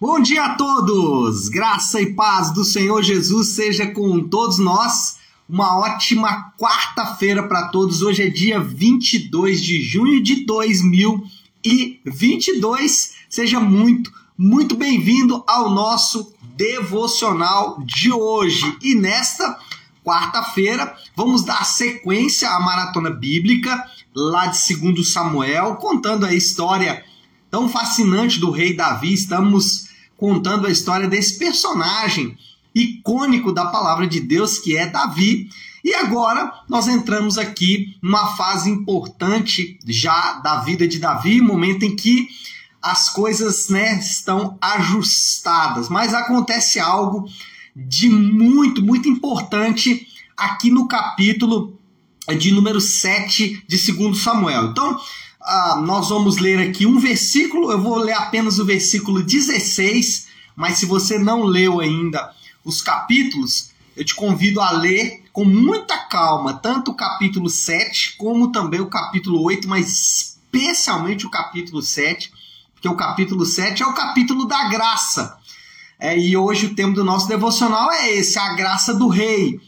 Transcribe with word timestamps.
Bom 0.00 0.20
dia 0.20 0.46
a 0.46 0.54
todos! 0.56 1.48
Graça 1.48 2.00
e 2.00 2.14
paz 2.14 2.52
do 2.52 2.64
Senhor 2.64 3.00
Jesus 3.00 3.50
seja 3.50 3.86
com 3.86 4.28
todos 4.28 4.58
nós. 4.58 5.18
Uma 5.48 5.78
ótima 5.78 6.52
quarta-feira 6.58 7.46
para 7.46 7.68
todos. 7.68 8.02
Hoje 8.02 8.24
é 8.24 8.28
dia 8.28 8.58
22 8.58 9.62
de 9.62 9.80
junho 9.80 10.20
de 10.20 10.44
2022. 10.44 13.12
Seja 13.30 13.60
muito, 13.60 14.12
muito 14.36 14.74
bem-vindo 14.74 15.44
ao 15.46 15.70
nosso 15.70 16.34
devocional 16.56 17.80
de 17.84 18.10
hoje. 18.10 18.76
E 18.82 18.96
nesta 18.96 19.56
quarta-feira 20.04 20.92
vamos 21.14 21.44
dar 21.44 21.64
sequência 21.64 22.50
à 22.50 22.58
maratona 22.58 23.10
bíblica 23.10 23.88
lá 24.12 24.48
de 24.48 24.74
2 24.74 25.06
Samuel, 25.06 25.76
contando 25.76 26.26
a 26.26 26.34
história 26.34 27.04
tão 27.48 27.68
fascinante 27.68 28.40
do 28.40 28.50
rei 28.50 28.74
Davi. 28.74 29.12
Estamos 29.12 29.83
contando 30.16 30.66
a 30.66 30.70
história 30.70 31.08
desse 31.08 31.38
personagem 31.38 32.36
icônico 32.74 33.52
da 33.52 33.66
palavra 33.66 34.06
de 34.06 34.20
Deus, 34.20 34.58
que 34.58 34.76
é 34.76 34.86
Davi. 34.86 35.48
E 35.84 35.94
agora 35.94 36.52
nós 36.68 36.88
entramos 36.88 37.38
aqui 37.38 37.96
numa 38.02 38.34
fase 38.36 38.70
importante 38.70 39.78
já 39.86 40.34
da 40.34 40.60
vida 40.60 40.88
de 40.88 40.98
Davi, 40.98 41.40
momento 41.40 41.84
em 41.84 41.94
que 41.94 42.28
as 42.82 43.08
coisas 43.08 43.68
né, 43.68 43.98
estão 43.98 44.58
ajustadas. 44.60 45.88
Mas 45.88 46.12
acontece 46.12 46.80
algo 46.80 47.28
de 47.74 48.08
muito, 48.08 48.82
muito 48.82 49.08
importante 49.08 50.06
aqui 50.36 50.70
no 50.70 50.86
capítulo 50.86 51.78
de 52.38 52.52
número 52.52 52.80
7 52.80 53.64
de 53.66 53.92
2 53.92 54.18
Samuel. 54.18 54.66
Então, 54.66 54.98
ah, 55.44 55.76
nós 55.84 56.08
vamos 56.08 56.38
ler 56.38 56.58
aqui 56.58 56.86
um 56.86 56.98
versículo, 56.98 57.70
eu 57.70 57.80
vou 57.80 57.98
ler 57.98 58.14
apenas 58.14 58.58
o 58.58 58.64
versículo 58.64 59.22
16, 59.22 60.26
mas 60.56 60.78
se 60.78 60.86
você 60.86 61.18
não 61.18 61.42
leu 61.42 61.80
ainda 61.80 62.32
os 62.64 62.80
capítulos, 62.80 63.70
eu 63.94 64.04
te 64.04 64.14
convido 64.14 64.60
a 64.62 64.70
ler 64.70 65.22
com 65.34 65.44
muita 65.44 65.98
calma, 65.98 66.54
tanto 66.54 66.92
o 66.92 66.94
capítulo 66.94 67.50
7 67.50 68.16
como 68.16 68.50
também 68.52 68.80
o 68.80 68.88
capítulo 68.88 69.42
8, 69.42 69.68
mas 69.68 70.34
especialmente 70.54 71.26
o 71.26 71.30
capítulo 71.30 71.82
7, 71.82 72.32
porque 72.72 72.88
o 72.88 72.96
capítulo 72.96 73.44
7 73.44 73.82
é 73.82 73.86
o 73.86 73.92
capítulo 73.92 74.46
da 74.46 74.68
graça. 74.68 75.36
É, 75.98 76.18
e 76.18 76.36
hoje 76.36 76.66
o 76.66 76.74
tema 76.74 76.94
do 76.94 77.04
nosso 77.04 77.28
devocional 77.28 77.92
é 77.92 78.12
esse, 78.12 78.38
a 78.38 78.54
graça 78.54 78.94
do 78.94 79.08
rei 79.08 79.60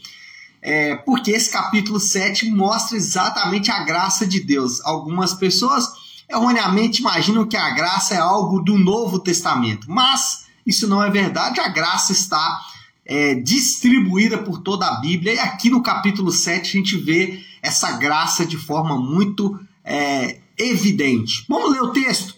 é, 0.67 0.97
porque 0.97 1.31
esse 1.31 1.49
capítulo 1.49 1.97
7 1.97 2.51
mostra 2.51 2.97
exatamente 2.97 3.71
a 3.71 3.85
graça 3.85 4.27
de 4.27 4.41
Deus. 4.41 4.81
Algumas 4.83 5.33
pessoas 5.33 5.87
erroneamente 6.29 6.99
imaginam 6.99 7.47
que 7.47 7.55
a 7.55 7.69
graça 7.69 8.15
é 8.15 8.17
algo 8.17 8.59
do 8.59 8.77
Novo 8.77 9.17
Testamento, 9.17 9.89
mas 9.89 10.45
isso 10.65 10.85
não 10.85 11.01
é 11.01 11.09
verdade, 11.09 11.61
a 11.61 11.69
graça 11.69 12.11
está 12.11 12.59
é, 13.05 13.35
distribuída 13.35 14.39
por 14.39 14.59
toda 14.59 14.85
a 14.85 14.99
Bíblia, 14.99 15.35
e 15.35 15.39
aqui 15.39 15.69
no 15.69 15.81
capítulo 15.81 16.33
7 16.33 16.67
a 16.67 16.81
gente 16.81 16.97
vê 16.97 17.41
essa 17.61 17.93
graça 17.93 18.45
de 18.45 18.57
forma 18.57 18.97
muito 18.97 19.57
é, 19.85 20.41
evidente. 20.57 21.45
Vamos 21.47 21.71
ler 21.71 21.81
o 21.81 21.93
texto? 21.93 22.35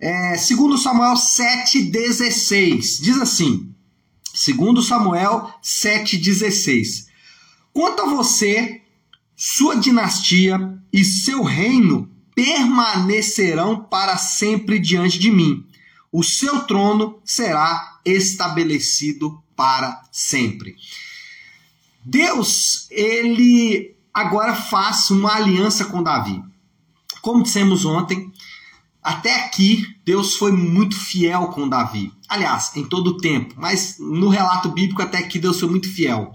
É, 0.00 0.36
segundo 0.36 0.76
Samuel 0.76 1.14
7,16, 1.14 3.00
diz 3.00 3.20
assim, 3.20 3.72
segundo 4.34 4.82
Samuel 4.82 5.48
7,16, 5.62 7.11
Quanto 7.72 8.02
a 8.02 8.06
você, 8.06 8.82
sua 9.36 9.76
dinastia 9.76 10.78
e 10.92 11.04
seu 11.04 11.42
reino 11.42 12.10
permanecerão 12.34 13.82
para 13.82 14.16
sempre 14.16 14.78
diante 14.78 15.18
de 15.18 15.30
mim. 15.30 15.66
O 16.10 16.22
seu 16.22 16.60
trono 16.64 17.20
será 17.24 18.00
estabelecido 18.04 19.42
para 19.56 20.02
sempre. 20.10 20.76
Deus, 22.04 22.86
ele 22.90 23.94
agora 24.12 24.54
faz 24.54 25.10
uma 25.10 25.34
aliança 25.34 25.84
com 25.86 26.02
Davi. 26.02 26.42
Como 27.20 27.42
dissemos 27.42 27.84
ontem, 27.84 28.32
até 29.02 29.44
aqui 29.44 29.86
Deus 30.04 30.36
foi 30.36 30.52
muito 30.52 30.96
fiel 30.96 31.48
com 31.48 31.68
Davi. 31.68 32.12
Aliás, 32.28 32.76
em 32.76 32.84
todo 32.84 33.08
o 33.08 33.16
tempo, 33.16 33.54
mas 33.56 33.96
no 33.98 34.28
relato 34.28 34.68
bíblico 34.68 35.02
até 35.02 35.18
aqui 35.18 35.38
Deus 35.38 35.60
foi 35.60 35.68
muito 35.68 35.88
fiel. 35.88 36.32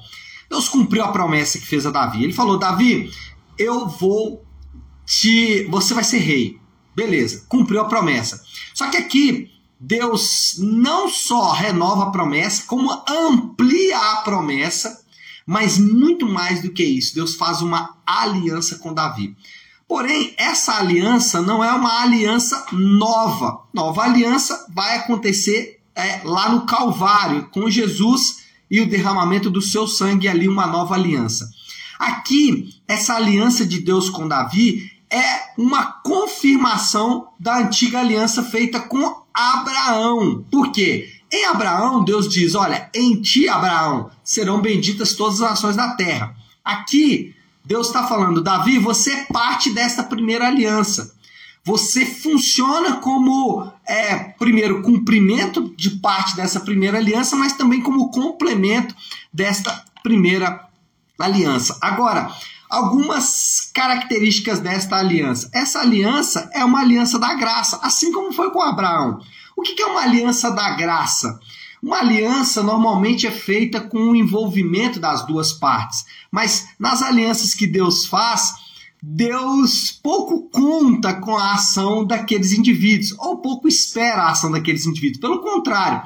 Deus 0.50 0.69
cumpriu 0.69 1.03
a 1.03 1.12
promessa 1.12 1.59
que 1.59 1.66
fez 1.66 1.85
a 1.85 1.91
Davi. 1.91 2.24
Ele 2.24 2.34
falou: 2.34 2.58
Davi, 2.58 3.12
eu 3.58 3.88
vou 3.88 4.46
te. 5.06 5.63
Você 5.69 5.94
vai 5.94 6.03
ser 6.03 6.19
rei. 6.19 6.59
Beleza, 6.96 7.46
cumpriu 7.47 7.81
a 7.81 7.85
promessa. 7.85 8.41
Só 8.74 8.90
que 8.90 8.97
aqui, 8.97 9.52
Deus 9.80 10.56
não 10.57 11.07
só 11.09 11.52
renova 11.52 12.03
a 12.03 12.12
promessa, 12.12 12.63
como 12.66 12.91
amplia 13.07 13.97
a 13.97 14.16
promessa, 14.18 15.03
mas 15.46 15.78
muito 15.78 16.28
mais 16.28 16.62
do 16.62 16.72
que 16.72 16.84
isso. 16.84 17.13
Deus 17.13 17.36
faz 17.36 17.62
uma 17.62 17.97
aliança 18.06 18.78
com 18.80 18.94
Davi. 18.94 19.36
Porém, 19.88 20.34
essa 20.38 20.74
aliança 20.74 21.41
não 21.41 21.63
é 21.63 21.72
uma 21.72 22.02
aliança 22.02 22.66
nova. 22.74 23.62
Nova 23.74 24.03
aliança 24.03 24.66
vai 24.74 24.97
acontecer 24.97 25.80
é, 25.96 26.22
lá 26.25 26.50
no 26.50 26.66
Calvário, 26.66 27.47
com 27.50 27.69
Jesus 27.69 28.47
e 28.70 28.82
o 28.82 28.90
derramamento 28.90 29.50
do 29.50 29.62
seu 29.62 29.88
sangue 29.88 30.28
ali 30.28 30.48
uma 30.48 30.68
nova 30.68 30.96
aliança. 30.96 31.50
Aqui, 31.98 32.76
essa 32.88 33.16
aliança 33.16 33.66
de 33.66 33.82
Deus 33.82 34.10
com 34.10 34.28
Davi 34.28 34.92
é 35.10 35.54
uma 35.58 35.86
confirmação 35.86 37.30
da 37.40 37.58
antiga 37.60 38.00
aliança 38.00 38.44
feita 38.44 38.80
com 38.80 39.24
Abraão. 39.34 40.46
Por 40.52 40.72
quê? 40.72 41.10
Em 41.32 41.46
Abraão, 41.46 42.04
Deus 42.04 42.28
diz: 42.30 42.56
Olha, 42.56 42.90
em 42.94 43.22
ti, 43.22 43.50
Abraão, 43.50 44.12
serão 44.24 44.62
benditas 44.62 45.14
todas 45.14 45.42
as 45.42 45.50
nações 45.50 45.76
da 45.76 45.96
terra. 45.96 46.36
Aqui, 46.64 47.34
Deus 47.66 47.88
está 47.88 48.08
falando: 48.08 48.42
Davi, 48.42 48.78
você 48.78 49.12
é 49.12 49.26
parte 49.26 49.74
desta 49.74 50.04
primeira 50.04 50.48
aliança 50.48 51.17
você 51.68 52.06
funciona 52.06 52.96
como, 52.96 53.70
é, 53.86 54.16
primeiro, 54.40 54.82
cumprimento 54.82 55.76
de 55.76 55.90
parte 56.00 56.34
dessa 56.34 56.62
primeira 56.62 56.98
aliança, 56.98 57.36
mas 57.36 57.58
também 57.58 57.82
como 57.82 58.10
complemento 58.10 58.96
desta 59.34 59.84
primeira 60.02 60.66
aliança. 61.20 61.78
Agora, 61.82 62.34
algumas 62.70 63.70
características 63.74 64.62
desta 64.62 64.96
aliança. 64.96 65.50
Essa 65.54 65.82
aliança 65.82 66.50
é 66.54 66.64
uma 66.64 66.80
aliança 66.80 67.20
da 67.20 67.34
graça, 67.34 67.78
assim 67.84 68.14
como 68.14 68.32
foi 68.32 68.50
com 68.50 68.62
Abraão. 68.62 69.20
O 69.54 69.62
que 69.62 69.82
é 69.82 69.88
uma 69.88 70.04
aliança 70.04 70.50
da 70.50 70.70
graça? 70.70 71.38
Uma 71.84 72.00
aliança 72.00 72.64
normalmente 72.64 73.28
é 73.28 73.32
feita 73.32 73.82
com 73.82 74.12
o 74.12 74.16
envolvimento 74.16 75.02
das 75.02 75.28
duas 75.28 75.52
partes, 75.52 76.06
mas 76.32 76.70
nas 76.80 77.02
alianças 77.02 77.54
que 77.54 77.68
Deus 77.68 78.06
faz, 78.06 78.54
Deus 79.02 79.91
pouco 79.91 80.50
conta 80.50 81.13
com 81.13 81.38
a 81.38 81.53
ação 81.53 82.03
daqueles 82.06 82.52
indivíduos, 82.52 83.16
ou 83.19 83.38
pouco 83.38 83.68
espera 83.68 84.24
a 84.24 84.31
ação 84.31 84.52
daqueles 84.52 84.85
indivíduos. 84.85 85.22
Pelo 85.22 85.40
contrário, 85.40 86.02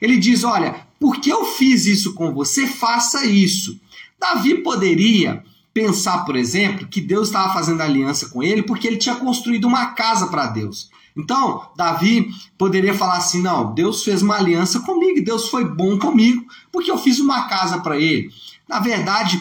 ele 0.00 0.18
diz: 0.18 0.44
Olha, 0.44 0.86
porque 1.00 1.32
eu 1.32 1.44
fiz 1.44 1.86
isso 1.86 2.14
com 2.14 2.34
você, 2.34 2.66
faça 2.66 3.24
isso. 3.24 3.80
Davi 4.20 4.62
poderia 4.62 5.42
pensar, 5.72 6.24
por 6.24 6.36
exemplo, 6.36 6.86
que 6.86 7.00
Deus 7.00 7.28
estava 7.28 7.52
fazendo 7.52 7.80
aliança 7.80 8.28
com 8.28 8.42
ele 8.42 8.62
porque 8.62 8.86
ele 8.86 8.96
tinha 8.96 9.16
construído 9.16 9.64
uma 9.64 9.86
casa 9.86 10.26
para 10.28 10.46
Deus. 10.46 10.88
Então, 11.16 11.68
Davi 11.76 12.28
poderia 12.58 12.92
falar 12.92 13.16
assim: 13.16 13.40
Não, 13.40 13.72
Deus 13.72 14.04
fez 14.04 14.20
uma 14.20 14.36
aliança 14.36 14.80
comigo, 14.80 15.24
Deus 15.24 15.48
foi 15.48 15.64
bom 15.64 15.98
comigo 15.98 16.44
porque 16.70 16.90
eu 16.90 16.98
fiz 16.98 17.18
uma 17.20 17.48
casa 17.48 17.80
para 17.80 17.98
ele. 17.98 18.30
Na 18.68 18.80
verdade, 18.80 19.40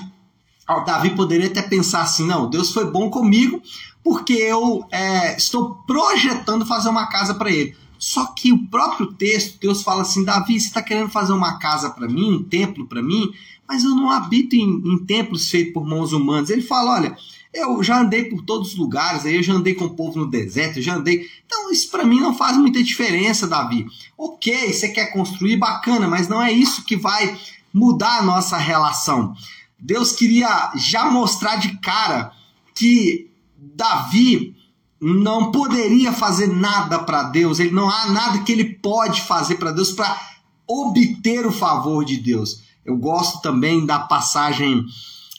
Davi 0.86 1.12
poderia 1.12 1.48
até 1.48 1.62
pensar 1.62 2.02
assim: 2.02 2.26
não, 2.26 2.50
Deus 2.50 2.72
foi 2.72 2.90
bom 2.90 3.10
comigo 3.10 3.62
porque 4.04 4.34
eu 4.34 4.86
é, 4.92 5.36
estou 5.38 5.76
projetando 5.88 6.66
fazer 6.66 6.90
uma 6.90 7.08
casa 7.08 7.34
para 7.36 7.52
ele. 7.52 7.76
Só 7.98 8.26
que 8.26 8.52
o 8.52 8.68
próprio 8.68 9.14
texto, 9.14 9.60
Deus 9.60 9.82
fala 9.82 10.02
assim: 10.02 10.24
Davi, 10.24 10.60
você 10.60 10.68
está 10.68 10.82
querendo 10.82 11.10
fazer 11.10 11.34
uma 11.34 11.58
casa 11.58 11.90
para 11.90 12.08
mim, 12.08 12.34
um 12.34 12.44
templo 12.44 12.86
para 12.86 13.02
mim, 13.02 13.32
mas 13.68 13.84
eu 13.84 13.92
não 13.92 14.12
habito 14.12 14.56
em, 14.56 14.82
em 14.86 14.98
templos 15.06 15.50
feitos 15.50 15.74
por 15.74 15.86
mãos 15.86 16.12
humanas. 16.12 16.50
Ele 16.50 16.62
fala: 16.62 16.96
olha, 16.96 17.18
eu 17.54 17.82
já 17.84 18.02
andei 18.02 18.26
por 18.26 18.42
todos 18.42 18.74
os 18.74 18.78
lugares, 18.78 19.26
aí 19.26 19.36
eu 19.36 19.44
já 19.44 19.54
andei 19.54 19.76
com 19.76 19.86
o 19.86 19.96
povo 19.96 20.20
no 20.20 20.30
deserto, 20.30 20.80
eu 20.80 20.84
já 20.84 20.96
andei. 20.96 21.30
Então, 21.46 21.72
isso 21.72 21.90
para 21.92 22.04
mim 22.04 22.20
não 22.20 22.36
faz 22.36 22.58
muita 22.58 22.84
diferença, 22.84 23.48
Davi. 23.48 23.86
Ok, 24.18 24.74
você 24.74 24.90
quer 24.90 25.14
construir, 25.14 25.58
bacana, 25.58 26.08
mas 26.08 26.28
não 26.28 26.42
é 26.42 26.52
isso 26.52 26.84
que 26.84 26.98
vai 26.98 27.38
mudar 27.72 28.20
a 28.20 28.24
nossa 28.24 28.58
relação. 28.58 29.36
Deus 29.84 30.14
queria 30.14 30.72
já 30.78 31.12
mostrar 31.12 31.58
de 31.58 31.78
cara 31.80 32.32
que 32.74 33.30
Davi 33.58 34.56
não 35.02 35.52
poderia 35.52 36.14
fazer 36.14 36.48
nada 36.48 37.00
para 37.00 37.24
Deus, 37.24 37.60
ele 37.60 37.72
não 37.72 37.90
há 37.90 38.10
nada 38.10 38.40
que 38.40 38.54
ele 38.54 38.76
pode 38.76 39.22
fazer 39.22 39.56
para 39.56 39.74
Deus 39.74 39.92
para 39.92 40.18
obter 40.66 41.46
o 41.46 41.52
favor 41.52 42.06
de 42.06 42.16
Deus. 42.16 42.62
Eu 42.86 42.96
gosto 42.96 43.42
também 43.42 43.86
da 43.86 44.00
passagem 44.00 44.86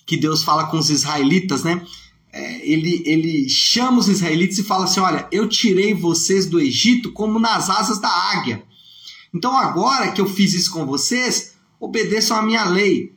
que 0.05 0.19
Deus 0.19 0.43
fala 0.43 0.67
com 0.67 0.77
os 0.77 0.91
israelitas, 0.91 1.65
né? 1.65 1.83
É, 2.31 2.69
ele, 2.69 3.03
ele 3.07 3.49
chama 3.49 3.99
os 3.99 4.09
israelitas 4.09 4.59
e 4.59 4.63
fala 4.63 4.85
assim: 4.85 5.01
Olha, 5.01 5.27
eu 5.33 5.49
tirei 5.49 5.95
vocês 5.95 6.45
do 6.45 6.61
Egito 6.61 7.13
como 7.13 7.39
nas 7.39 7.71
asas 7.71 7.99
da 7.99 8.11
águia. 8.11 8.63
Então 9.33 9.57
agora 9.57 10.13
que 10.13 10.21
eu 10.21 10.29
fiz 10.29 10.53
isso 10.53 10.71
com 10.71 10.85
vocês, 10.85 11.55
obedeçam 11.81 12.37
a 12.37 12.43
minha 12.43 12.65
lei. 12.65 13.14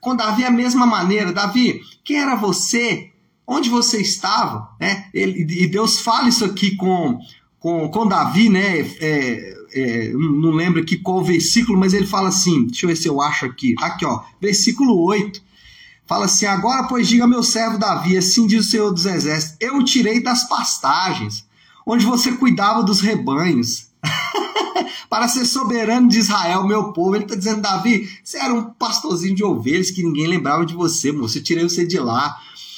Com 0.00 0.16
Davi 0.16 0.44
a 0.44 0.50
mesma 0.50 0.86
maneira. 0.86 1.32
Davi, 1.32 1.80
quem 2.04 2.18
era 2.18 2.34
você? 2.34 3.10
Onde 3.46 3.68
você 3.68 4.00
estava? 4.00 4.70
Né? 4.80 5.06
Ele, 5.12 5.46
e 5.62 5.66
Deus 5.66 6.00
fala 6.00 6.28
isso 6.28 6.44
aqui 6.44 6.76
com, 6.76 7.18
com, 7.58 7.88
com 7.88 8.06
Davi, 8.06 8.48
né? 8.48 8.80
É, 9.00 9.54
é, 9.72 10.12
não 10.12 10.50
lembro 10.50 10.80
aqui 10.80 10.96
qual 10.96 11.22
versículo, 11.22 11.78
mas 11.78 11.94
ele 11.94 12.06
fala 12.06 12.28
assim: 12.28 12.66
deixa 12.66 12.86
eu 12.86 12.88
ver 12.88 12.96
se 12.96 13.08
eu 13.08 13.20
acho 13.20 13.46
aqui. 13.46 13.74
Aqui, 13.78 14.04
ó, 14.04 14.22
versículo 14.40 15.00
8. 15.02 15.42
Fala 16.06 16.24
assim: 16.24 16.46
Agora, 16.46 16.84
pois, 16.84 17.06
diga 17.06 17.26
meu 17.26 17.42
servo 17.42 17.78
Davi, 17.78 18.16
assim 18.16 18.46
diz 18.46 18.66
o 18.66 18.70
Senhor 18.70 18.90
dos 18.90 19.06
Exércitos: 19.06 19.56
Eu 19.60 19.76
o 19.76 19.84
tirei 19.84 20.20
das 20.22 20.48
pastagens, 20.48 21.46
onde 21.86 22.04
você 22.04 22.32
cuidava 22.32 22.82
dos 22.82 23.00
rebanhos, 23.00 23.90
para 25.08 25.28
ser 25.28 25.44
soberano 25.44 26.08
de 26.08 26.18
Israel, 26.18 26.66
meu 26.66 26.92
povo. 26.92 27.14
Ele 27.14 27.24
está 27.24 27.36
dizendo: 27.36 27.62
Davi, 27.62 28.08
você 28.22 28.38
era 28.38 28.52
um 28.52 28.64
pastorzinho 28.64 29.34
de 29.34 29.44
ovelhas 29.44 29.90
que 29.90 30.02
ninguém 30.02 30.26
lembrava 30.26 30.66
de 30.66 30.74
você, 30.74 31.12
moço. 31.12 31.38
Eu 31.38 31.42
tirei 31.42 31.64
você 31.64 31.86
de 31.86 31.98
lá. 31.98 32.36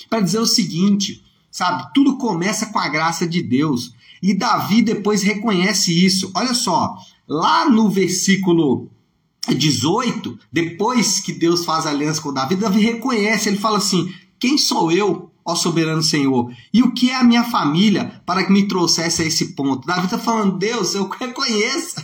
Para 0.08 0.20
dizer 0.20 0.38
o 0.38 0.46
seguinte: 0.46 1.22
sabe, 1.50 1.90
tudo 1.94 2.16
começa 2.16 2.66
com 2.66 2.78
a 2.78 2.88
graça 2.88 3.26
de 3.26 3.42
Deus. 3.42 3.94
E 4.22 4.34
Davi 4.34 4.82
depois 4.82 5.22
reconhece 5.22 6.04
isso. 6.04 6.30
Olha 6.34 6.54
só, 6.54 6.96
lá 7.26 7.68
no 7.68 7.90
versículo 7.90 8.88
18, 9.48 10.38
depois 10.52 11.18
que 11.18 11.32
Deus 11.32 11.64
faz 11.64 11.86
aliança 11.86 12.20
com 12.20 12.32
Davi, 12.32 12.54
Davi 12.54 12.80
reconhece, 12.80 13.48
ele 13.48 13.58
fala 13.58 13.78
assim: 13.78 14.12
Quem 14.38 14.56
sou 14.56 14.92
eu, 14.92 15.31
ó 15.44 15.54
soberano 15.54 16.02
Senhor? 16.02 16.52
E 16.72 16.82
o 16.82 16.92
que 16.92 17.10
é 17.10 17.16
a 17.16 17.24
minha 17.24 17.44
família 17.44 18.22
para 18.24 18.44
que 18.44 18.52
me 18.52 18.68
trouxesse 18.68 19.22
a 19.22 19.26
esse 19.26 19.54
ponto? 19.54 19.86
Davi 19.86 20.04
está 20.04 20.18
falando: 20.18 20.58
Deus, 20.58 20.94
eu 20.94 21.08
reconheço. 21.18 21.96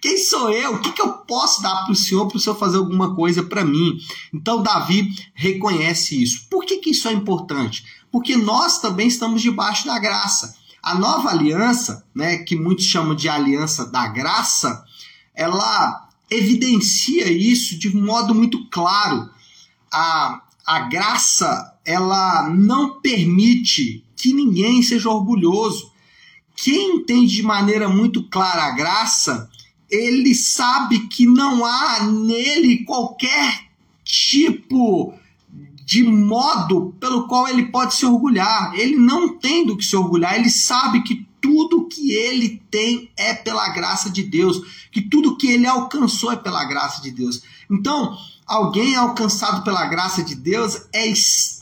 Quem 0.00 0.16
sou 0.16 0.50
eu? 0.50 0.74
O 0.74 0.78
que, 0.80 0.92
que 0.92 1.02
eu 1.02 1.12
posso 1.12 1.62
dar 1.62 1.84
para 1.84 1.92
o 1.92 1.96
Senhor 1.96 2.26
para 2.26 2.36
o 2.36 2.40
Senhor 2.40 2.56
fazer 2.56 2.78
alguma 2.78 3.14
coisa 3.14 3.42
para 3.42 3.64
mim? 3.64 3.98
Então, 4.32 4.62
Davi 4.62 5.08
reconhece 5.34 6.20
isso. 6.20 6.48
Por 6.50 6.64
que, 6.64 6.78
que 6.78 6.90
isso 6.90 7.06
é 7.06 7.12
importante? 7.12 7.84
Porque 8.10 8.36
nós 8.36 8.80
também 8.80 9.06
estamos 9.06 9.40
debaixo 9.42 9.86
da 9.86 9.98
graça. 9.98 10.56
A 10.82 10.94
nova 10.94 11.30
aliança, 11.30 12.04
né, 12.14 12.38
que 12.38 12.56
muitos 12.56 12.86
chamam 12.86 13.14
de 13.14 13.28
aliança 13.28 13.86
da 13.86 14.08
graça, 14.08 14.82
ela 15.34 16.08
evidencia 16.30 17.30
isso 17.30 17.78
de 17.78 17.88
um 17.88 18.04
modo 18.04 18.34
muito 18.34 18.66
claro. 18.70 19.28
A, 19.92 20.42
a 20.66 20.80
graça, 20.80 21.69
ela 21.84 22.48
não 22.50 23.00
permite 23.00 24.04
que 24.16 24.32
ninguém 24.32 24.82
seja 24.82 25.08
orgulhoso. 25.08 25.90
Quem 26.56 26.96
entende 26.96 27.34
de 27.34 27.42
maneira 27.42 27.88
muito 27.88 28.22
clara 28.24 28.64
a 28.64 28.70
graça, 28.70 29.48
ele 29.90 30.34
sabe 30.34 31.08
que 31.08 31.26
não 31.26 31.64
há 31.64 32.04
nele 32.04 32.84
qualquer 32.84 33.64
tipo 34.04 35.14
de 35.84 36.02
modo 36.04 36.94
pelo 37.00 37.26
qual 37.26 37.48
ele 37.48 37.66
pode 37.66 37.94
se 37.94 38.06
orgulhar. 38.06 38.72
Ele 38.74 38.96
não 38.96 39.36
tem 39.36 39.66
do 39.66 39.76
que 39.76 39.84
se 39.84 39.96
orgulhar, 39.96 40.36
ele 40.36 40.50
sabe 40.50 41.02
que 41.02 41.26
tudo 41.40 41.88
que 41.88 42.12
ele 42.12 42.62
tem 42.70 43.10
é 43.16 43.34
pela 43.34 43.68
graça 43.70 44.10
de 44.10 44.22
Deus, 44.22 44.60
que 44.92 45.00
tudo 45.00 45.36
que 45.36 45.48
ele 45.48 45.66
alcançou 45.66 46.30
é 46.30 46.36
pela 46.36 46.64
graça 46.64 47.02
de 47.02 47.10
Deus. 47.10 47.42
Então, 47.70 48.16
alguém 48.46 48.94
alcançado 48.94 49.64
pela 49.64 49.86
graça 49.86 50.22
de 50.22 50.34
Deus 50.34 50.82
é 50.92 51.06
extremamente 51.06 51.59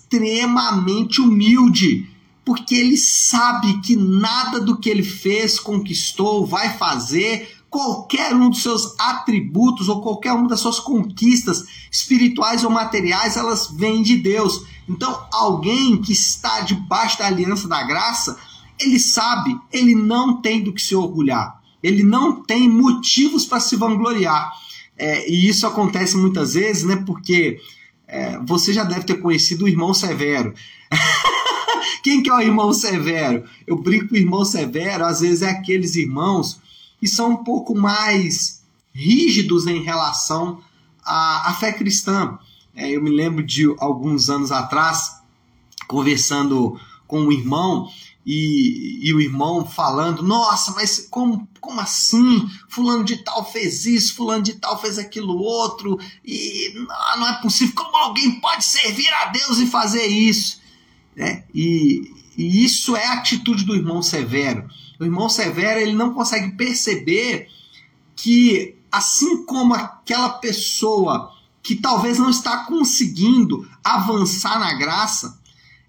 humilde, 1.21 2.09
porque 2.45 2.75
ele 2.75 2.97
sabe 2.97 3.81
que 3.81 3.95
nada 3.95 4.61
do 4.61 4.79
que 4.79 4.89
ele 4.89 5.03
fez, 5.03 5.61
conquistou, 5.61 6.47
vai 6.47 6.77
fazer 6.79 7.59
qualquer 7.71 8.35
um 8.35 8.49
dos 8.49 8.63
seus 8.63 8.99
atributos 8.99 9.89
ou 9.89 10.01
qualquer 10.01 10.33
uma 10.33 10.49
das 10.49 10.61
suas 10.61 10.79
conquistas 10.81 11.65
espirituais 11.91 12.65
ou 12.65 12.71
materiais, 12.71 13.37
elas 13.37 13.71
vêm 13.71 14.03
de 14.03 14.17
Deus. 14.17 14.65
Então, 14.89 15.27
alguém 15.31 15.99
que 15.99 16.13
está 16.13 16.61
debaixo 16.61 17.19
da 17.19 17.27
aliança 17.27 17.69
da 17.69 17.83
graça, 17.83 18.39
ele 18.81 18.99
sabe, 18.99 19.59
ele 19.73 19.95
não 19.95 20.41
tem 20.41 20.63
do 20.63 20.73
que 20.73 20.81
se 20.81 20.95
orgulhar. 20.95 21.61
Ele 21.83 22.03
não 22.03 22.43
tem 22.43 22.69
motivos 22.69 23.45
para 23.45 23.61
se 23.61 23.77
vangloriar. 23.77 24.53
É, 24.97 25.31
e 25.31 25.49
isso 25.49 25.67
acontece 25.67 26.17
muitas 26.17 26.55
vezes, 26.55 26.85
né? 26.85 26.97
Porque 26.97 27.61
é, 28.09 28.39
você 28.39 28.73
já 28.73 28.85
deve 28.85 29.05
ter 29.05 29.21
conhecido 29.21 29.67
o 29.67 29.69
irmão 29.69 29.93
Severo. 29.93 30.55
Quem 32.03 32.23
que 32.23 32.31
é 32.31 32.35
o 32.35 32.41
irmão 32.41 32.73
Severo? 32.73 33.45
Eu 33.67 33.77
brinco 33.77 34.09
com 34.09 34.15
o 34.15 34.19
irmão 34.19 34.45
Severo, 34.45 35.05
às 35.05 35.21
vezes 35.21 35.43
é 35.43 35.51
aqueles 35.51 35.95
irmãos 35.95 36.59
e 37.03 37.07
são 37.07 37.33
um 37.33 37.45
pouco 37.45 37.75
mais 37.75 38.63
rígidos 38.95 39.67
em 39.67 39.83
relação 39.83 40.61
à, 41.05 41.51
à 41.51 41.55
fé 41.55 41.71
cristã. 41.71 42.39
É, 42.75 42.91
eu 42.91 43.03
me 43.03 43.11
lembro 43.11 43.45
de 43.45 43.67
alguns 43.79 44.31
anos 44.31 44.51
atrás, 44.51 45.21
conversando 45.87 46.81
com 47.07 47.21
um 47.21 47.33
irmão, 47.33 47.89
e, 48.31 49.09
e, 49.09 49.15
o 49.15 49.23
irmão 49.23 49.65
falando: 49.65 50.23
Nossa, 50.23 50.73
mas 50.73 51.09
como, 51.11 51.49
como 51.63 51.81
assim? 51.81 52.47
Fulano 52.69 53.03
de 53.03 53.25
Tal 53.25 53.43
fez 53.51 53.87
isso, 53.87 54.15
Fulano 54.15 54.43
de 54.43 54.57
Tal 54.57 54.79
fez 54.79 54.99
aquilo 54.99 55.35
outro, 55.39 55.99
e 56.23 56.75
não, 56.75 57.21
não 57.21 57.27
é 57.27 57.41
possível. 57.41 57.75
Como 57.75 57.97
alguém 57.97 58.39
pode 58.39 58.67
servir 58.67 59.09
a 59.15 59.31
Deus 59.31 59.57
e 59.59 59.67
fazer 59.67 60.07
isso? 60.09 60.61
Né? 61.17 61.45
E, 61.55 62.13
e 62.37 62.63
isso 62.67 62.95
é 62.95 63.07
a 63.07 63.15
atitude 63.15 63.65
do 63.65 63.75
irmão 63.75 64.03
Severo. 64.03 64.69
O 65.01 65.05
irmão 65.05 65.31
Severo 65.31 65.81
ele 65.81 65.95
não 65.95 66.13
consegue 66.13 66.55
perceber 66.55 67.49
que, 68.15 68.77
assim 68.93 69.43
como 69.47 69.73
aquela 69.73 70.29
pessoa 70.29 71.33
que 71.63 71.77
talvez 71.77 72.19
não 72.19 72.29
está 72.29 72.67
conseguindo 72.67 73.67
avançar 73.83 74.59
na 74.59 74.75
graça, 74.75 75.41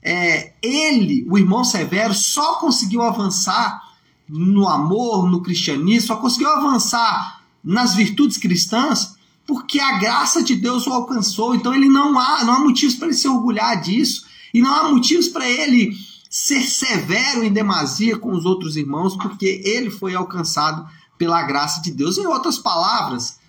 é, 0.02 0.54
ele, 0.62 1.26
o 1.30 1.38
irmão 1.38 1.64
Severo, 1.64 2.14
só 2.14 2.56
conseguiu 2.56 3.02
avançar 3.02 3.82
no 4.28 4.68
amor, 4.68 5.30
no 5.30 5.42
cristianismo, 5.42 6.08
só 6.08 6.16
conseguiu 6.16 6.50
avançar 6.50 7.42
nas 7.64 7.96
virtudes 7.96 8.38
cristãs 8.38 9.18
porque 9.50 9.80
a 9.80 9.98
graça 9.98 10.44
de 10.44 10.56
Deus 10.56 10.86
o 10.86 10.94
alcançou. 10.94 11.56
Então 11.56 11.74
ele 11.74 11.90
não 11.90 12.20
há, 12.20 12.44
não 12.44 12.54
há 12.54 12.60
motivos 12.60 12.96
para 12.96 13.08
ele 13.08 13.18
se 13.18 13.28
orgulhar 13.28 13.82
disso 13.82 14.26
e 14.54 14.62
não 14.62 14.72
há 14.72 14.92
motivos 14.92 15.28
para 15.28 15.50
ele 15.50 15.98
ser 16.30 16.62
severo 16.62 17.44
em 17.44 17.52
demasia 17.52 18.16
com 18.16 18.32
os 18.32 18.46
outros 18.46 18.78
irmãos, 18.78 19.18
porque 19.18 19.64
ele 19.66 19.90
foi 19.90 20.14
alcançado 20.14 20.88
pela 21.18 21.42
graça 21.42 21.82
de 21.82 21.92
Deus. 21.92 22.20
Em 22.20 22.28
outras 22.28 22.60
palavras, 22.60 23.40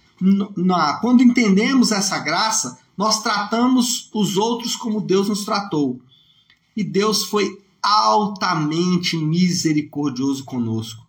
na, 0.56 0.94
quando 0.94 1.23
entendemos 1.23 1.92
essa 1.92 2.19
graça, 2.19 2.78
nós 2.97 3.23
tratamos 3.23 4.09
os 4.14 4.38
outros 4.38 4.75
como 4.76 5.02
Deus 5.02 5.28
nos 5.28 5.45
tratou. 5.45 6.00
E 6.76 6.84
Deus 6.84 7.24
foi 7.24 7.58
altamente 7.82 9.16
misericordioso 9.16 10.44
conosco. 10.44 11.06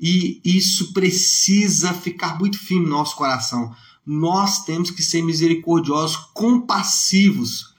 E 0.00 0.40
isso 0.44 0.92
precisa 0.92 1.92
ficar 1.92 2.38
muito 2.38 2.58
firme 2.58 2.84
no 2.84 2.92
nosso 2.92 3.16
coração. 3.16 3.74
Nós 4.06 4.64
temos 4.64 4.90
que 4.90 5.02
ser 5.02 5.22
misericordiosos, 5.22 6.16
compassivos 6.32 7.74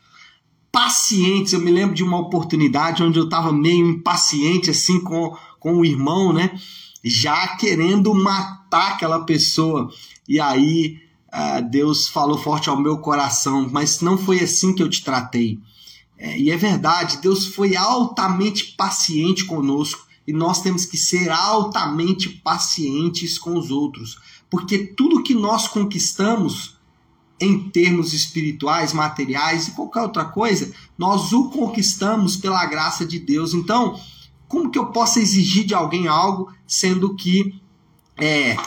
pacientes. 0.72 1.54
Eu 1.54 1.62
me 1.62 1.72
lembro 1.72 1.96
de 1.96 2.04
uma 2.04 2.20
oportunidade 2.20 3.04
onde 3.04 3.18
eu 3.18 3.26
estava 3.26 3.52
meio 3.52 3.88
impaciente 3.88 4.70
assim 4.70 5.00
com, 5.00 5.36
com 5.60 5.76
o 5.76 5.86
irmão, 5.86 6.34
né? 6.34 6.60
Já 7.04 7.56
querendo 7.56 8.14
matar 8.14 8.94
aquela 8.94 9.24
pessoa. 9.24 9.90
E 10.28 10.40
aí 10.40 11.00
uh, 11.34 11.68
Deus 11.70 12.08
falou 12.08 12.38
forte 12.38 12.70
ao 12.70 12.80
meu 12.80 12.98
coração, 12.98 13.68
mas 13.72 14.02
não 14.02 14.18
foi 14.18 14.42
assim 14.42 14.74
que 14.74 14.84
eu 14.84 14.90
te 14.90 15.04
tratei. 15.04 15.58
É, 16.20 16.38
e 16.38 16.52
é 16.52 16.58
verdade, 16.58 17.22
Deus 17.22 17.46
foi 17.46 17.78
altamente 17.78 18.76
paciente 18.76 19.46
conosco 19.46 20.06
e 20.28 20.34
nós 20.34 20.62
temos 20.62 20.86
que 20.86 20.98
ser 20.98 21.32
altamente 21.32 22.28
pacientes 22.30 23.40
com 23.40 23.58
os 23.58 23.72
outros, 23.72 24.20
porque 24.50 24.80
tudo 24.80 25.24
que 25.24 25.34
nós 25.34 25.68
conquistamos 25.68 26.78
em 27.40 27.70
termos 27.70 28.14
espirituais, 28.14 28.92
materiais 28.92 29.70
e 29.70 29.72
qualquer 29.72 30.02
outra 30.02 30.26
coisa, 30.26 30.74
nós 30.98 31.32
o 31.32 31.50
conquistamos 31.50 32.36
pela 32.36 32.66
graça 32.66 33.06
de 33.06 33.18
Deus. 33.18 33.54
Então, 33.54 33.98
como 34.46 34.70
que 34.70 34.78
eu 34.78 34.88
posso 34.88 35.20
exigir 35.20 35.66
de 35.66 35.74
alguém 35.74 36.08
algo, 36.08 36.52
sendo 36.68 37.16
que 37.16 37.60
é, 38.18 38.58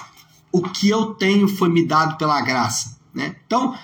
o 0.51 0.63
que 0.63 0.89
eu 0.89 1.15
tenho 1.15 1.47
foi 1.47 1.69
me 1.69 1.85
dado 1.85 2.17
pela 2.17 2.41
graça? 2.41 2.99
Né? 3.13 3.37
Então, 3.45 3.77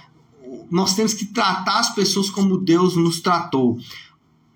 nós 0.71 0.95
temos 0.95 1.15
que 1.15 1.27
tratar 1.27 1.79
as 1.79 1.95
pessoas 1.95 2.31
como 2.31 2.59
Deus 2.59 2.97
nos 2.97 3.21
tratou. 3.21 3.79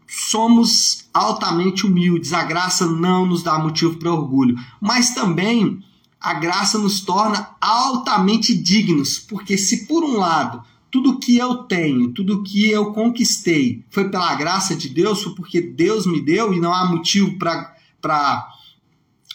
Somos 0.07 1.09
altamente 1.13 1.87
humildes, 1.87 2.33
a 2.33 2.45
graça 2.45 2.87
não 2.87 3.25
nos 3.25 3.43
dá 3.43 3.59
motivo 3.59 3.97
para 3.97 4.13
orgulho, 4.13 4.57
mas 4.81 5.15
também 5.15 5.83
a 6.21 6.35
graça 6.35 6.79
nos 6.79 7.01
torna 7.01 7.51
altamente 7.61 8.55
dignos, 8.55 9.19
porque 9.19 9.57
se 9.57 9.87
por 9.87 10.05
um 10.05 10.19
lado 10.19 10.63
tudo 10.93 11.19
que 11.19 11.39
eu 11.39 11.65
tenho, 11.65 12.13
tudo 12.13 12.43
que 12.43 12.71
eu 12.71 12.93
conquistei 12.93 13.83
foi 13.89 14.11
pela 14.11 14.35
graça 14.35 14.77
de 14.77 14.91
Deus, 14.91 15.23
foi 15.23 15.35
porque 15.35 15.59
Deus 15.59 16.07
me 16.07 16.21
deu 16.21 16.53
e 16.53 16.61
não 16.61 16.71
há 16.71 16.85
motivo 16.85 17.39
para 17.39 18.47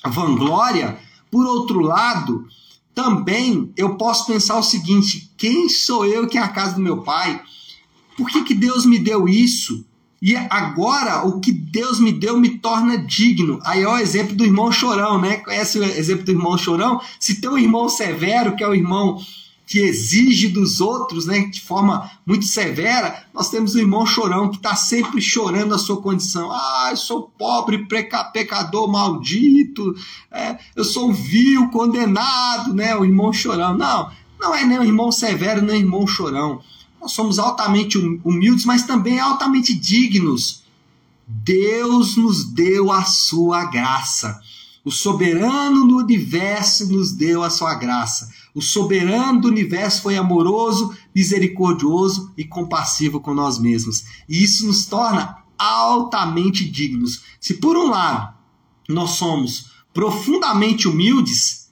vanglória, 0.05 0.99
por 1.31 1.47
outro 1.47 1.79
lado, 1.79 2.47
também 2.97 3.71
eu 3.77 3.95
posso 3.95 4.25
pensar 4.25 4.57
o 4.57 4.63
seguinte: 4.63 5.31
quem 5.37 5.69
sou 5.69 6.03
eu 6.03 6.27
que 6.27 6.35
é 6.35 6.41
a 6.41 6.47
casa 6.47 6.73
do 6.73 6.81
meu 6.81 7.03
pai? 7.03 7.39
Por 8.17 8.27
que, 8.27 8.43
que 8.43 8.55
Deus 8.55 8.87
me 8.87 8.97
deu 8.97 9.29
isso? 9.29 9.85
E 10.19 10.35
agora 10.35 11.23
o 11.27 11.39
que 11.39 11.51
Deus 11.51 11.99
me 11.99 12.11
deu 12.11 12.39
me 12.39 12.57
torna 12.57 12.97
digno. 12.97 13.59
Aí 13.63 13.83
é 13.83 13.87
o 13.87 13.99
exemplo 13.99 14.35
do 14.35 14.43
irmão 14.43 14.71
chorão, 14.71 15.21
né? 15.21 15.37
Conhece 15.37 15.77
o 15.77 15.83
exemplo 15.83 16.25
do 16.25 16.31
irmão 16.31 16.57
chorão? 16.57 16.99
Se 17.19 17.39
tem 17.39 17.47
um 17.47 17.57
irmão 17.59 17.87
severo, 17.87 18.55
que 18.55 18.63
é 18.63 18.67
o 18.67 18.73
irmão 18.73 19.19
que 19.67 19.79
exige 19.79 20.47
dos 20.47 20.79
outros, 20.79 21.25
né, 21.25 21.41
de 21.41 21.59
forma 21.59 22.09
muito 22.25 22.45
severa, 22.45 23.25
nós 23.33 23.49
temos 23.49 23.75
o 23.75 23.79
irmão 23.79 24.05
chorão 24.05 24.49
que 24.49 24.55
está 24.55 24.77
sempre 24.77 25.21
chorando 25.21 25.75
a 25.75 25.77
sua 25.77 26.01
condição. 26.01 26.49
Ah, 26.49 26.87
eu 26.91 26.95
sou 26.95 27.23
pobre, 27.37 27.85
pecador 27.85 28.87
maldito, 28.87 29.93
é, 30.31 30.57
eu 30.73 30.85
sou 30.85 31.09
um 31.09 31.13
vil, 31.13 31.67
condenado, 31.69 32.73
né? 32.73 32.95
O 32.95 33.03
irmão 33.03 33.33
chorão. 33.33 33.77
Não, 33.77 34.09
não 34.39 34.55
é 34.55 34.63
nem 34.63 34.79
o 34.79 34.83
irmão 34.85 35.11
severo, 35.11 35.61
nem 35.61 35.75
o 35.75 35.79
irmão 35.79 36.07
chorão. 36.07 36.61
Nós 37.01 37.11
somos 37.11 37.37
altamente 37.37 37.97
hum, 37.97 38.21
humildes, 38.23 38.63
mas 38.63 38.83
também 38.83 39.19
altamente 39.19 39.73
dignos. 39.73 40.63
Deus 41.27 42.15
nos 42.15 42.45
deu 42.45 42.89
a 42.89 43.03
sua 43.03 43.65
graça. 43.65 44.39
O 44.85 44.91
soberano 44.91 45.85
do 45.85 45.97
universo 45.97 46.87
nos 46.87 47.11
deu 47.11 47.43
a 47.43 47.49
sua 47.49 47.75
graça. 47.75 48.29
O 48.57 48.61
soberano 48.63 49.39
do 49.39 49.49
universo 49.49 50.01
foi 50.01 50.17
amoroso, 50.17 50.91
misericordioso 51.13 52.33
e 52.35 52.43
compassivo 52.43 53.19
com 53.19 53.31
nós 53.31 53.59
mesmos. 53.59 54.03
E 54.27 54.43
isso 54.43 54.65
nos 54.65 54.87
torna 54.87 55.43
altamente 55.59 56.67
dignos. 56.67 57.21
Se 57.39 57.53
por 57.53 57.77
um 57.77 57.91
lado 57.91 58.33
nós 58.89 59.11
somos 59.11 59.67
profundamente 59.93 60.87
humildes, 60.87 61.69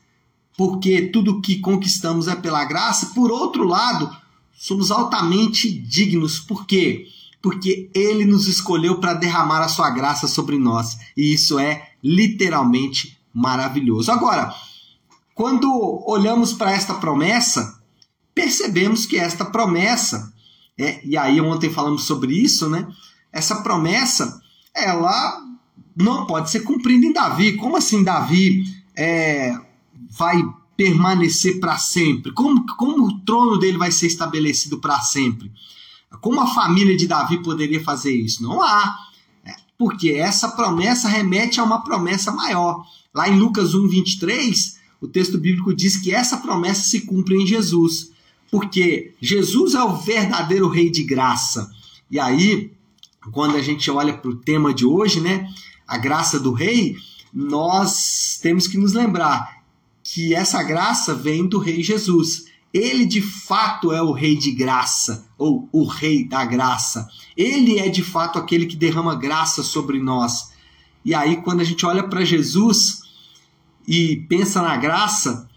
porque 0.55 1.07
tudo 1.07 1.41
que 1.41 1.57
conquistamos 1.57 2.27
é 2.27 2.35
pela 2.35 2.63
graça, 2.65 3.07
por 3.15 3.31
outro 3.31 3.63
lado, 3.63 4.15
somos 4.53 4.91
altamente 4.91 5.67
dignos. 5.67 6.39
Por 6.39 6.67
quê? 6.67 7.07
Porque 7.41 7.89
ele 7.95 8.25
nos 8.25 8.47
escolheu 8.47 8.99
para 8.99 9.15
derramar 9.15 9.63
a 9.63 9.69
sua 9.69 9.89
graça 9.89 10.27
sobre 10.27 10.59
nós. 10.59 10.99
E 11.17 11.33
isso 11.33 11.57
é 11.57 11.93
literalmente 12.03 13.17
maravilhoso. 13.33 14.11
Agora, 14.11 14.53
quando 15.35 15.69
olhamos 16.07 16.53
para 16.53 16.71
esta 16.71 16.95
promessa, 16.95 17.79
percebemos 18.33 19.05
que 19.05 19.17
esta 19.17 19.45
promessa, 19.45 20.33
é, 20.77 21.05
e 21.05 21.17
aí 21.17 21.39
ontem 21.39 21.69
falamos 21.69 22.03
sobre 22.03 22.33
isso, 22.33 22.69
né? 22.69 22.87
Essa 23.31 23.57
promessa, 23.61 24.41
ela 24.73 25.43
não 25.95 26.25
pode 26.25 26.49
ser 26.49 26.61
cumprida 26.61 27.05
em 27.05 27.13
Davi. 27.13 27.57
Como 27.57 27.77
assim 27.77 28.03
Davi 28.03 28.63
é, 28.95 29.53
vai 30.09 30.41
permanecer 30.75 31.59
para 31.59 31.77
sempre? 31.77 32.31
Como, 32.31 32.65
como 32.77 33.05
o 33.05 33.19
trono 33.19 33.59
dele 33.59 33.77
vai 33.77 33.91
ser 33.91 34.07
estabelecido 34.07 34.79
para 34.79 35.01
sempre? 35.01 35.51
Como 36.21 36.39
a 36.39 36.47
família 36.47 36.95
de 36.95 37.07
Davi 37.07 37.43
poderia 37.43 37.83
fazer 37.83 38.15
isso? 38.15 38.41
Não 38.41 38.61
há 38.61 39.05
porque 39.77 40.11
essa 40.11 40.49
promessa 40.49 41.07
remete 41.07 41.59
a 41.59 41.63
uma 41.63 41.83
promessa 41.83 42.31
maior. 42.31 42.85
Lá 43.13 43.29
em 43.29 43.37
Lucas 43.37 43.73
1, 43.73 43.87
23, 43.87 44.77
o 45.01 45.07
texto 45.07 45.37
bíblico 45.37 45.73
diz 45.73 45.97
que 45.97 46.13
essa 46.13 46.37
promessa 46.37 46.83
se 46.83 47.01
cumpre 47.01 47.35
em 47.35 47.45
Jesus, 47.45 48.11
porque 48.49 49.13
Jesus 49.21 49.73
é 49.73 49.83
o 49.83 49.95
verdadeiro 49.95 50.69
rei 50.69 50.89
de 50.89 51.03
graça. 51.03 51.69
E 52.09 52.19
aí, 52.19 52.71
quando 53.31 53.57
a 53.57 53.61
gente 53.61 53.89
olha 53.89 54.13
para 54.13 54.29
o 54.29 54.35
tema 54.35 54.73
de 54.73 54.85
hoje, 54.85 55.19
né, 55.19 55.49
a 55.87 55.97
graça 55.97 56.39
do 56.39 56.53
rei, 56.53 56.95
nós 57.33 58.39
temos 58.41 58.67
que 58.67 58.77
nos 58.77 58.93
lembrar 58.93 59.63
que 60.03 60.33
essa 60.33 60.63
graça 60.63 61.13
vem 61.13 61.47
do 61.47 61.57
rei 61.57 61.83
Jesus. 61.83 62.45
Ele 62.73 63.05
de 63.05 63.21
fato 63.21 63.91
é 63.91 64.01
o 64.01 64.11
rei 64.11 64.35
de 64.35 64.51
graça, 64.51 65.25
ou 65.37 65.67
o 65.71 65.85
rei 65.85 66.27
da 66.27 66.45
graça. 66.45 67.07
Ele 67.35 67.79
é 67.79 67.89
de 67.89 68.03
fato 68.03 68.37
aquele 68.37 68.65
que 68.65 68.75
derrama 68.75 69.15
graça 69.15 69.63
sobre 69.63 69.99
nós. 69.99 70.51
E 71.03 71.13
aí, 71.13 71.37
quando 71.37 71.61
a 71.61 71.63
gente 71.63 71.85
olha 71.85 72.03
para 72.03 72.23
Jesus 72.23 73.04
e 73.87 74.25
pensa 74.27 74.61
na 74.61 74.77
graça, 74.77 75.49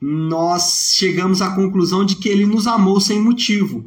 nós 0.00 0.92
chegamos 0.94 1.40
à 1.40 1.54
conclusão 1.54 2.04
de 2.04 2.16
que 2.16 2.28
ele 2.28 2.46
nos 2.46 2.66
amou 2.66 3.00
sem 3.00 3.20
motivo. 3.20 3.84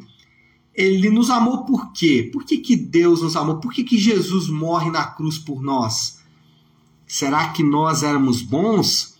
Ele 0.74 1.10
nos 1.10 1.30
amou 1.30 1.64
por 1.64 1.92
quê? 1.92 2.28
Por 2.32 2.44
que, 2.44 2.58
que 2.58 2.76
Deus 2.76 3.22
nos 3.22 3.36
amou? 3.36 3.58
Por 3.58 3.72
que, 3.72 3.84
que 3.84 3.98
Jesus 3.98 4.48
morre 4.48 4.90
na 4.90 5.04
cruz 5.04 5.38
por 5.38 5.62
nós? 5.62 6.18
Será 7.06 7.48
que 7.48 7.62
nós 7.62 8.02
éramos 8.02 8.40
bons? 8.40 9.18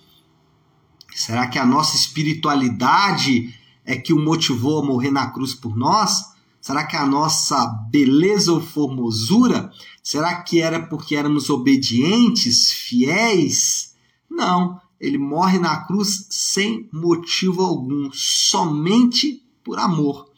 Será 1.14 1.46
que 1.48 1.58
a 1.58 1.66
nossa 1.66 1.96
espiritualidade 1.96 3.54
é 3.84 3.96
que 3.96 4.12
o 4.12 4.18
motivou 4.18 4.82
a 4.82 4.86
morrer 4.86 5.10
na 5.10 5.28
cruz 5.30 5.54
por 5.54 5.76
nós? 5.76 6.24
Será 6.60 6.84
que 6.84 6.96
a 6.96 7.06
nossa 7.06 7.66
beleza 7.90 8.52
ou 8.52 8.60
formosura? 8.60 9.72
Será 10.02 10.42
que 10.42 10.60
era 10.60 10.80
porque 10.80 11.16
éramos 11.16 11.50
obedientes, 11.50 12.70
fiéis? 12.72 13.89
Não, 14.40 14.80
ele 14.98 15.18
morre 15.18 15.58
na 15.58 15.84
cruz 15.84 16.26
sem 16.30 16.88
motivo 16.90 17.62
algum, 17.62 18.10
somente 18.10 19.46
por 19.62 19.78
amor. 19.78 20.30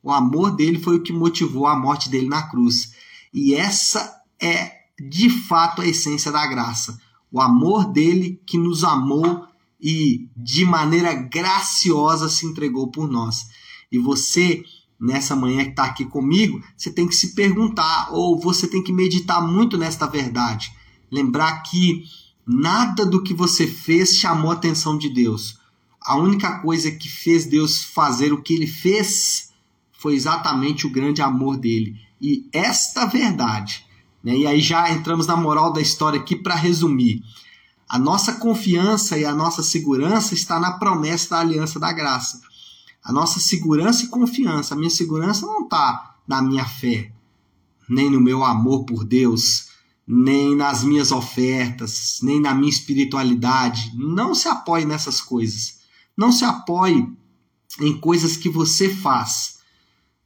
O 0.00 0.12
amor 0.12 0.52
dele 0.52 0.78
foi 0.78 0.98
o 0.98 1.02
que 1.02 1.12
motivou 1.12 1.66
a 1.66 1.76
morte 1.76 2.08
dele 2.08 2.28
na 2.28 2.48
cruz. 2.48 2.92
E 3.34 3.54
essa 3.54 4.22
é 4.40 4.70
de 4.96 5.28
fato 5.28 5.82
a 5.82 5.86
essência 5.86 6.30
da 6.30 6.46
graça. 6.46 7.00
O 7.32 7.40
amor 7.40 7.90
dele 7.90 8.40
que 8.46 8.56
nos 8.56 8.84
amou 8.84 9.44
e 9.80 10.30
de 10.36 10.64
maneira 10.64 11.12
graciosa 11.12 12.28
se 12.28 12.46
entregou 12.46 12.92
por 12.92 13.10
nós. 13.10 13.48
E 13.90 13.98
você, 13.98 14.62
nessa 15.00 15.34
manhã 15.34 15.64
que 15.64 15.70
está 15.70 15.82
aqui 15.82 16.04
comigo, 16.04 16.62
você 16.76 16.92
tem 16.92 17.08
que 17.08 17.14
se 17.14 17.34
perguntar, 17.34 18.10
ou 18.12 18.38
você 18.38 18.68
tem 18.68 18.84
que 18.84 18.92
meditar 18.92 19.44
muito 19.44 19.76
nesta 19.76 20.06
verdade. 20.06 20.72
Lembrar 21.10 21.64
que 21.64 22.04
nada 22.48 23.04
do 23.04 23.22
que 23.22 23.34
você 23.34 23.66
fez 23.66 24.16
chamou 24.16 24.50
a 24.50 24.54
atenção 24.54 24.96
de 24.96 25.10
Deus. 25.10 25.58
A 26.00 26.16
única 26.16 26.60
coisa 26.60 26.90
que 26.90 27.06
fez 27.06 27.44
Deus 27.44 27.84
fazer 27.84 28.32
o 28.32 28.40
que 28.40 28.54
ele 28.54 28.66
fez 28.66 29.50
foi 29.92 30.14
exatamente 30.14 30.86
o 30.86 30.90
grande 30.90 31.20
amor 31.20 31.58
dele. 31.58 32.00
E 32.18 32.48
esta 32.50 33.04
verdade, 33.04 33.84
né, 34.24 34.34
e 34.34 34.46
aí 34.46 34.60
já 34.60 34.90
entramos 34.90 35.26
na 35.26 35.36
moral 35.36 35.72
da 35.72 35.82
história 35.82 36.18
aqui 36.18 36.34
para 36.34 36.54
resumir. 36.54 37.22
A 37.86 37.98
nossa 37.98 38.32
confiança 38.34 39.18
e 39.18 39.24
a 39.26 39.34
nossa 39.34 39.62
segurança 39.62 40.32
está 40.32 40.58
na 40.58 40.72
promessa 40.72 41.30
da 41.30 41.40
aliança 41.40 41.78
da 41.78 41.92
graça. 41.92 42.40
A 43.04 43.12
nossa 43.12 43.40
segurança 43.40 44.04
e 44.04 44.08
confiança, 44.08 44.74
a 44.74 44.76
minha 44.76 44.90
segurança 44.90 45.44
não 45.44 45.64
está 45.64 46.16
na 46.26 46.42
minha 46.42 46.64
fé, 46.64 47.12
nem 47.88 48.10
no 48.10 48.20
meu 48.20 48.44
amor 48.44 48.84
por 48.84 49.04
Deus, 49.04 49.67
nem 50.10 50.56
nas 50.56 50.82
minhas 50.82 51.12
ofertas, 51.12 52.20
nem 52.22 52.40
na 52.40 52.54
minha 52.54 52.70
espiritualidade. 52.70 53.92
Não 53.94 54.34
se 54.34 54.48
apoie 54.48 54.86
nessas 54.86 55.20
coisas. 55.20 55.80
Não 56.16 56.32
se 56.32 56.46
apoie 56.46 57.06
em 57.78 58.00
coisas 58.00 58.34
que 58.34 58.48
você 58.48 58.88
faz. 58.88 59.58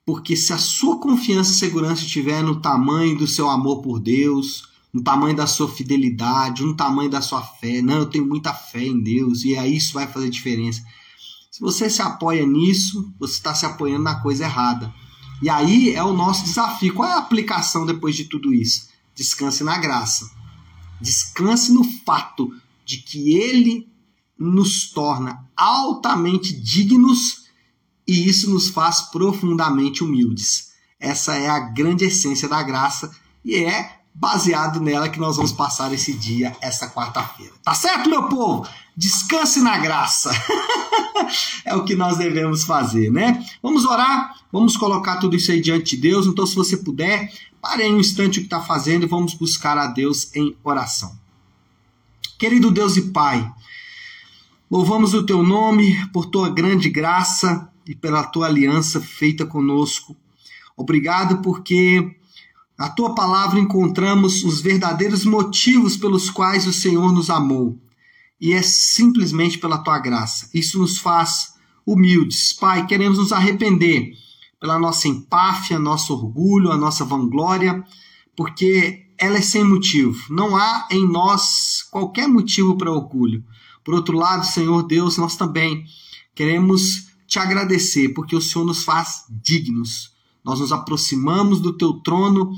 Porque 0.07 0.37
se 0.37 0.53
a 0.53 0.59
sua 0.59 1.01
confiança 1.01 1.51
e 1.51 1.55
segurança 1.55 2.05
estiver 2.05 2.45
no 2.45 2.61
tamanho 2.61 3.19
do 3.19 3.27
seu 3.27 3.51
amor 3.51 3.83
por 3.83 3.99
Deus, 3.99 4.69
no 4.93 5.03
tamanho 5.03 5.35
da 5.35 5.49
sua 5.49 5.69
fidelidade, 5.69 6.63
no 6.63 6.77
tamanho 6.77 7.11
da 7.11 7.21
sua 7.21 7.43
fé. 7.43 7.83
Não, 7.83 7.99
eu 7.99 8.07
tenho 8.07 8.25
muita 8.27 8.55
fé 8.55 8.85
em 8.85 9.01
Deus 9.01 9.43
e 9.43 9.57
aí 9.57 9.77
isso 9.77 9.95
vai 9.95 10.07
fazer 10.07 10.31
diferença. 10.31 10.81
Se 11.51 11.61
você 11.61 11.91
se 11.91 12.01
apoia 12.01 12.47
nisso, 12.47 13.13
você 13.19 13.35
está 13.35 13.53
se 13.53 13.67
apoiando 13.67 14.05
na 14.05 14.15
coisa 14.21 14.45
errada. 14.45 14.95
E 15.43 15.51
aí 15.51 15.93
é 15.93 16.05
o 16.05 16.13
nosso 16.13 16.45
desafio. 16.45 16.95
Qual 16.95 17.09
é 17.09 17.15
a 17.15 17.19
aplicação 17.19 17.85
depois 17.85 18.15
de 18.15 18.27
tudo 18.27 18.55
isso? 18.55 18.92
Descanse 19.15 19.63
na 19.65 19.79
graça. 19.79 20.31
Descanse 21.01 21.73
no 21.73 21.85
fato 22.05 22.51
de 22.85 22.99
que 22.99 23.35
Ele 23.35 23.91
nos 24.39 24.91
torna 24.91 25.49
altamente 25.57 26.53
dignos 26.53 27.43
e 28.07 28.29
isso 28.29 28.51
nos 28.51 28.69
faz 28.69 29.03
profundamente 29.03 30.03
humildes. 30.03 30.73
Essa 30.99 31.35
é 31.35 31.49
a 31.49 31.61
grande 31.61 32.05
essência 32.05 32.49
da 32.49 32.63
graça 32.63 33.15
e 33.45 33.57
é 33.57 34.02
baseado 34.15 34.81
nela 34.81 35.09
que 35.09 35.19
nós 35.19 35.37
vamos 35.37 35.53
passar 35.53 35.93
esse 35.93 36.13
dia, 36.13 36.57
essa 36.61 36.89
quarta-feira. 36.89 37.53
Tá 37.63 37.75
certo, 37.75 38.11
meu 38.11 38.29
povo? 38.29 38.69
Descanse 38.97 39.61
na 39.61 39.79
graça. 39.79 40.31
é 41.65 41.75
o 41.75 41.85
que 41.85 41.95
nós 41.95 42.19
devemos 42.19 42.65
fazer, 42.65 43.11
né? 43.11 43.45
Vamos 43.63 43.85
orar, 43.85 44.35
vamos 44.53 44.77
colocar 44.77 45.17
tudo 45.17 45.37
isso 45.37 45.51
aí 45.51 45.61
diante 45.61 45.97
de 45.97 46.03
Deus. 46.03 46.27
Então, 46.27 46.47
se 46.47 46.55
você 46.55 46.77
puder, 46.77 47.33
pare 47.61 47.85
aí 47.85 47.93
um 47.93 48.01
instante 48.01 48.39
o 48.39 48.43
que 48.43 48.47
está 48.47 48.61
fazendo 48.61 49.05
e 49.05 49.09
vamos 49.09 49.35
buscar 49.35 49.79
a 49.79 49.87
Deus 49.87 50.35
em 50.35 50.55
oração. 50.63 51.17
Querido 52.39 52.71
Deus 52.71 52.97
e 52.97 53.03
Pai, 53.11 53.51
louvamos 54.71 55.15
o 55.15 55.25
teu 55.25 55.43
nome 55.43 55.97
por 56.13 56.27
tua 56.27 56.51
grande 56.51 56.91
graça 56.91 57.69
e 57.87 57.95
pela 57.95 58.25
tua 58.25 58.47
aliança 58.47 59.01
feita 59.01 59.47
conosco. 59.47 60.17
Obrigado 60.77 61.39
porque 61.39 62.17
na 62.83 62.89
tua 62.89 63.15
palavra 63.15 63.61
encontramos 63.61 64.43
os 64.43 64.61
verdadeiros 64.61 65.25
motivos 65.25 65.97
pelos 65.97 66.29
quais 66.29 66.67
o 66.67 66.73
Senhor 66.73 67.13
nos 67.13 67.31
amou. 67.31 67.81
e 68.41 68.53
é 68.53 68.61
simplesmente 68.61 69.57
pela 69.57 69.79
tua 69.79 70.01
graça. 70.01 70.51
Isso 70.53 70.81
nos 70.81 70.99
faz 70.99 71.55
humildes. 71.87 72.53
Pai, 72.53 72.85
queremos 72.85 73.19
nos 73.19 73.31
arrepender 73.31 74.15
pela 74.59 74.81
nossa 74.81 75.07
empáfia, 75.07 75.79
nosso 75.79 76.13
orgulho, 76.13 76.73
a 76.73 76.77
nossa 76.77 77.05
vanglória, 77.05 77.85
porque 78.37 79.07
ela 79.17 79.39
é 79.39 79.43
sem 79.43 79.63
motivo. 79.63 80.19
Não 80.29 80.57
há 80.57 80.89
em 80.91 81.07
nós 81.07 81.87
qualquer 81.89 82.27
motivo 82.27 82.77
para 82.77 82.91
orgulho. 82.91 83.45
Por 83.85 83.95
outro 83.95 84.19
lado, 84.19 84.45
Senhor 84.45 84.83
Deus, 84.83 85.17
nós 85.17 85.37
também 85.37 85.85
queremos 86.35 87.07
te 87.29 87.39
agradecer, 87.39 88.09
porque 88.09 88.35
o 88.35 88.43
Senhor 88.43 88.65
nos 88.65 88.83
faz 88.83 89.23
dignos. 89.31 90.11
Nós 90.45 90.61
nos 90.61 90.73
aproximamos 90.73 91.61
do 91.61 91.77
teu 91.77 91.95
trono 91.95 92.53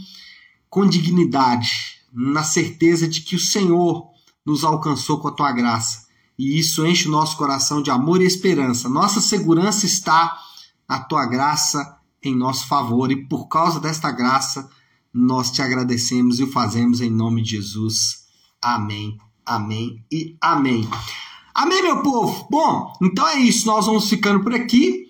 com 0.68 0.86
dignidade, 0.86 2.00
na 2.12 2.42
certeza 2.42 3.06
de 3.06 3.20
que 3.20 3.36
o 3.36 3.40
Senhor 3.40 4.08
nos 4.44 4.64
alcançou 4.64 5.18
com 5.18 5.28
a 5.28 5.32
tua 5.32 5.52
graça. 5.52 6.04
E 6.38 6.58
isso 6.58 6.84
enche 6.84 7.08
o 7.08 7.10
nosso 7.10 7.36
coração 7.36 7.80
de 7.80 7.90
amor 7.90 8.20
e 8.20 8.26
esperança. 8.26 8.88
Nossa 8.88 9.20
segurança 9.20 9.86
está 9.86 10.36
na 10.88 11.00
tua 11.00 11.26
graça 11.26 11.98
em 12.22 12.34
nosso 12.36 12.66
favor 12.66 13.12
e 13.12 13.24
por 13.26 13.46
causa 13.48 13.78
desta 13.78 14.10
graça 14.10 14.68
nós 15.12 15.50
te 15.50 15.62
agradecemos 15.62 16.40
e 16.40 16.44
o 16.44 16.50
fazemos 16.50 17.00
em 17.00 17.10
nome 17.10 17.42
de 17.42 17.52
Jesus. 17.52 18.24
Amém, 18.60 19.16
amém 19.46 20.04
e 20.10 20.36
amém. 20.40 20.88
Amém, 21.54 21.82
meu 21.82 22.02
povo? 22.02 22.48
Bom, 22.50 22.92
então 23.00 23.28
é 23.28 23.38
isso. 23.38 23.66
Nós 23.66 23.86
vamos 23.86 24.08
ficando 24.08 24.42
por 24.42 24.52
aqui. 24.52 25.03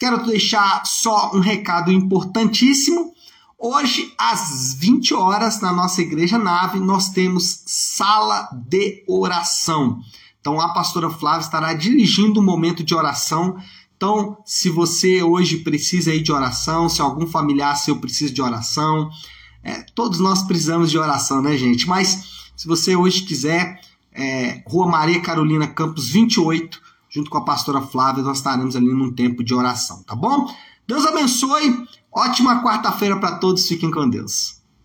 Quero 0.00 0.24
deixar 0.24 0.86
só 0.86 1.30
um 1.34 1.40
recado 1.40 1.92
importantíssimo. 1.92 3.12
Hoje, 3.58 4.10
às 4.16 4.72
20 4.72 5.12
horas, 5.12 5.60
na 5.60 5.74
nossa 5.74 6.00
igreja 6.00 6.38
nave, 6.38 6.80
nós 6.80 7.10
temos 7.10 7.62
sala 7.66 8.48
de 8.66 9.04
oração. 9.06 10.00
Então, 10.40 10.58
a 10.58 10.72
pastora 10.72 11.10
Flávia 11.10 11.44
estará 11.44 11.74
dirigindo 11.74 12.40
um 12.40 12.42
momento 12.42 12.82
de 12.82 12.94
oração. 12.94 13.58
Então, 13.94 14.38
se 14.46 14.70
você 14.70 15.22
hoje 15.22 15.58
precisa 15.58 16.12
aí 16.12 16.22
de 16.22 16.32
oração, 16.32 16.88
se 16.88 17.02
algum 17.02 17.26
familiar 17.26 17.76
seu 17.76 17.96
precisa 17.96 18.32
de 18.32 18.40
oração, 18.40 19.10
é, 19.62 19.84
todos 19.94 20.18
nós 20.18 20.42
precisamos 20.44 20.90
de 20.90 20.96
oração, 20.96 21.42
né, 21.42 21.58
gente? 21.58 21.86
Mas 21.86 22.24
se 22.56 22.66
você 22.66 22.96
hoje 22.96 23.24
quiser, 23.24 23.78
é, 24.14 24.62
Rua 24.66 24.86
Maria 24.86 25.20
Carolina 25.20 25.66
Campos 25.66 26.08
28, 26.08 26.80
junto 27.10 27.28
com 27.28 27.38
a 27.38 27.44
pastora 27.44 27.82
Flávia, 27.82 28.22
nós 28.22 28.38
estaremos 28.38 28.76
ali 28.76 28.94
num 28.94 29.12
tempo 29.12 29.42
de 29.42 29.52
oração, 29.52 30.02
tá 30.04 30.14
bom? 30.14 30.46
Deus 30.86 31.04
abençoe, 31.04 31.86
ótima 32.12 32.62
quarta-feira 32.62 33.18
para 33.18 33.36
todos, 33.36 33.66
fiquem 33.66 33.90
com 33.90 34.08
Deus. 34.08 34.59